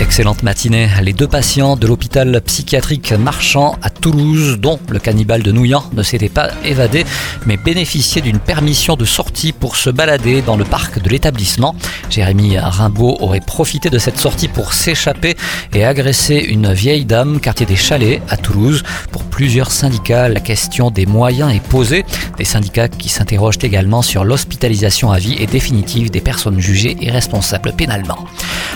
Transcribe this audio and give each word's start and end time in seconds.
Excellente 0.00 0.42
matinée. 0.42 0.88
Les 1.02 1.12
deux 1.12 1.28
patients 1.28 1.76
de 1.76 1.86
l'hôpital 1.86 2.40
psychiatrique 2.42 3.12
Marchand 3.12 3.76
à 3.82 3.90
Toulouse, 3.90 4.58
dont 4.58 4.80
le 4.88 4.98
cannibale 4.98 5.42
de 5.42 5.52
Nouillan 5.52 5.84
ne 5.92 6.02
s'était 6.02 6.28
pas 6.28 6.50
évadé, 6.64 7.04
mais 7.46 7.56
bénéficiaient 7.56 8.20
d'une 8.20 8.38
permission 8.38 8.96
de 8.96 9.04
sortie 9.04 9.52
pour 9.52 9.76
se 9.76 9.90
balader 9.90 10.42
dans 10.42 10.56
le 10.56 10.64
parc 10.64 11.00
de 11.00 11.08
l'établissement. 11.08 11.74
Jérémy 12.10 12.58
Rimbaud 12.58 13.16
aurait 13.20 13.40
profité 13.40 13.90
de 13.90 13.98
cette 13.98 14.18
sortie 14.18 14.48
pour 14.48 14.72
s'échapper 14.72 15.36
et 15.72 15.84
agresser 15.84 16.36
une 16.36 16.72
vieille 16.72 17.04
dame, 17.04 17.38
quartier 17.40 17.66
des 17.66 17.76
Chalets 17.76 18.22
à 18.28 18.36
Toulouse. 18.36 18.82
Pour 19.12 19.22
plusieurs 19.24 19.70
syndicats, 19.70 20.28
la 20.28 20.40
question 20.40 20.90
des 20.90 21.06
moyens 21.06 21.54
est 21.54 21.62
posée. 21.62 22.04
Des 22.38 22.44
syndicats 22.44 22.88
qui 22.88 23.08
s'interrogent 23.08 23.58
également 23.62 24.02
sur 24.02 24.24
l'hospitalisation 24.24 25.12
à 25.12 25.18
vie 25.18 25.36
et 25.38 25.46
définitive 25.46 26.10
des 26.10 26.20
personnes 26.20 26.60
jugées 26.60 26.96
irresponsables 27.00 27.72
pénalement. 27.76 28.26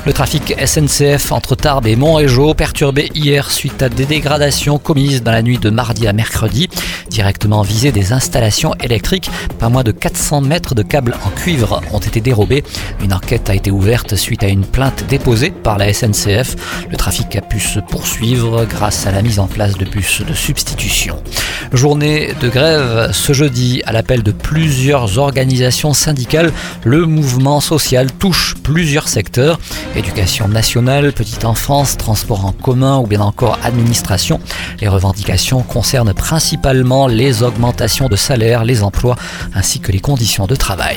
Le 0.05 0.13
trafic 0.13 0.55
SNCF 0.65 1.33
entre 1.33 1.57
Tarbes 1.57 1.87
et 1.87 1.97
Montrégeau 1.97 2.55
perturbé 2.55 3.11
hier 3.15 3.51
suite 3.51 3.83
à 3.83 3.89
des 3.89 4.07
dégradations 4.07 4.79
commises 4.79 5.23
dans 5.23 5.33
la 5.33 5.43
nuit 5.43 5.59
de 5.59 5.71
mardi 5.71 6.07
à 6.07 6.13
mercredi. 6.13 6.69
Directement 7.11 7.63
visées 7.63 7.93
des 7.93 8.13
installations 8.13 8.75
électriques, 8.83 9.31
pas 9.59 9.69
moins 9.69 9.83
de 9.83 9.93
400 9.93 10.43
mètres 10.43 10.75
de 10.75 10.83
câbles 10.83 11.17
en 11.25 11.31
cuivre 11.31 11.81
ont 11.93 11.99
été 11.99 12.21
dérobés. 12.21 12.63
Une 13.03 13.13
enquête 13.13 13.51
a 13.51 13.55
été 13.55 13.71
ouverte 13.71 14.15
suite 14.17 14.43
à 14.45 14.49
une 14.49 14.65
plainte 14.65 15.05
déposée 15.09 15.51
par 15.51 15.79
la 15.79 15.93
SNCF. 15.93 16.57
Le 16.89 16.97
trafic 16.97 17.35
a 17.37 17.41
pu 17.41 17.59
se 17.59 17.81
poursuivre 17.81 18.65
grâce 18.65 19.07
à 19.07 19.13
la 19.13 19.23
mise 19.23 19.39
en 19.39 19.47
place 19.47 19.77
de 19.77 19.85
bus 19.85 20.23
de 20.27 20.35
substitution. 20.35 21.23
Journée 21.73 22.33
de 22.41 22.49
grève 22.49 23.11
ce 23.13 23.33
jeudi 23.33 23.83
à 23.87 23.93
l'appel 23.93 24.23
de 24.23 24.33
plusieurs 24.33 25.19
organisations 25.19 25.95
syndicales. 25.95 26.53
Le 26.85 27.07
mouvement 27.07 27.61
social 27.61 28.13
touche 28.13 28.55
plusieurs 28.63 29.09
secteurs 29.09 29.59
éducation 29.95 30.49
nationale, 30.49 31.13
petite 31.13 31.45
enfance, 31.45 31.97
transport 31.97 32.45
en 32.45 32.53
commun 32.53 32.99
ou 32.99 33.07
bien 33.07 33.21
encore 33.21 33.59
administration. 33.63 34.41
Les 34.81 34.89
revendications 34.89 35.63
concernent 35.63 36.15
principalement 36.15 37.07
les 37.07 37.43
augmentations 37.43 38.09
de 38.09 38.17
salaire, 38.17 38.65
les 38.65 38.83
emplois 38.83 39.17
ainsi 39.55 39.81
que 39.81 39.93
les 39.93 40.01
conditions 40.01 40.47
de 40.47 40.57
travail. 40.57 40.97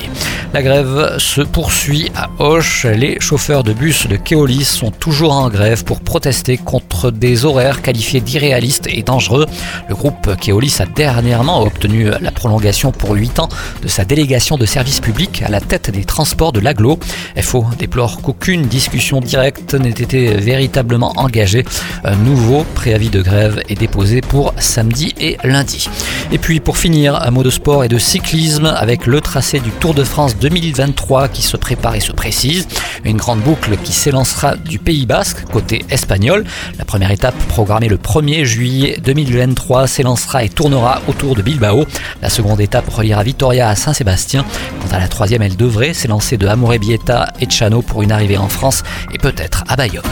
La 0.53 0.61
grève 0.61 1.17
se 1.17 1.41
poursuit 1.41 2.11
à 2.15 2.29
Hoche. 2.39 2.85
Les 2.85 3.19
chauffeurs 3.19 3.63
de 3.63 3.73
bus 3.73 4.07
de 4.07 4.15
Keolis 4.15 4.65
sont 4.65 4.91
toujours 4.91 5.33
en 5.33 5.49
grève 5.49 5.83
pour 5.83 6.01
protester 6.01 6.57
contre 6.57 7.11
des 7.11 7.45
horaires 7.45 7.81
qualifiés 7.81 8.21
d'irréalistes 8.21 8.87
et 8.87 9.03
dangereux. 9.03 9.45
Le 9.87 9.95
groupe 9.95 10.35
Keolis 10.39 10.77
a 10.79 10.85
dernièrement 10.85 11.61
obtenu 11.61 12.09
la 12.21 12.31
prolongation 12.31 12.91
pour 12.91 13.11
8 13.11 13.39
ans 13.39 13.49
de 13.81 13.87
sa 13.87 14.05
délégation 14.05 14.57
de 14.57 14.65
service 14.65 14.99
public 14.99 15.41
à 15.45 15.49
la 15.49 15.61
tête 15.61 15.91
des 15.91 16.05
transports 16.05 16.51
de 16.51 16.59
l'aglo. 16.59 16.99
FO 17.41 17.65
déplore 17.77 18.21
qu'aucune 18.21 18.67
discussion 18.79 19.19
directe 19.19 19.73
n'ait 19.73 19.89
été 19.89 20.35
véritablement 20.35 21.11
engagée. 21.17 21.65
Un 22.05 22.15
nouveau 22.15 22.63
préavis 22.75 23.09
de 23.09 23.21
grève 23.21 23.61
est 23.67 23.75
déposé 23.75 24.21
pour 24.21 24.53
samedi 24.57 25.13
et 25.19 25.35
lundi. 25.43 25.89
Et 26.31 26.37
puis 26.37 26.59
pour 26.59 26.77
finir, 26.77 27.19
un 27.23 27.31
mot 27.31 27.41
de 27.41 27.49
sport 27.49 27.83
et 27.83 27.87
de 27.87 27.97
cyclisme 27.97 28.67
avec 28.67 29.07
le 29.07 29.19
tracé 29.19 29.59
du 29.59 29.71
Tour 29.71 29.95
de 29.95 30.03
France 30.03 30.37
2023 30.37 31.27
qui 31.27 31.41
se 31.41 31.57
prépare 31.57 31.95
et 31.95 31.99
se 31.99 32.11
précise. 32.11 32.67
Une 33.03 33.17
grande 33.17 33.39
boucle 33.41 33.77
qui 33.77 33.93
s'élancera 33.93 34.55
du 34.55 34.77
Pays 34.77 35.07
Basque, 35.07 35.43
côté 35.51 35.83
espagnol. 35.89 36.45
La 36.77 36.85
première 36.85 37.09
étape, 37.09 37.35
programmée 37.47 37.87
le 37.87 37.97
1er 37.97 38.43
juillet 38.43 38.99
2023, 39.03 39.87
s'élancera 39.87 40.43
et 40.43 40.49
tournera 40.49 41.01
autour 41.07 41.35
de 41.35 41.41
Bilbao. 41.41 41.85
La 42.21 42.29
seconde 42.29 42.61
étape 42.61 42.89
reliera 42.89 43.23
Vitoria 43.23 43.67
à 43.67 43.75
Saint-Sébastien. 43.75 44.45
Quant 44.81 44.95
à 44.95 44.99
la 44.99 45.07
troisième, 45.07 45.41
elle 45.41 45.57
devrait 45.57 45.95
s'élancer 45.95 46.37
de 46.37 46.45
Amorebieta 46.45 47.33
et 47.39 47.49
Chano 47.49 47.81
pour 47.81 48.03
une 48.03 48.11
arrivée 48.11 48.37
en 48.37 48.49
France 48.49 48.83
et 49.11 49.17
peut-être 49.17 49.63
à 49.67 49.75
Bayonne. 49.75 50.03